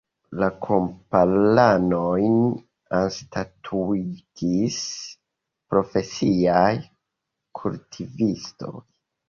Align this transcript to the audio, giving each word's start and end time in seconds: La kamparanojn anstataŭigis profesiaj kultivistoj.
La 0.43 0.47
kamparanojn 0.67 2.39
anstataŭigis 3.01 4.81
profesiaj 5.75 6.67
kultivistoj. 7.63 8.77